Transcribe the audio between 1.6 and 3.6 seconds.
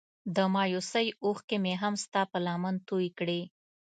مې هم ستا په لمن توی کړې.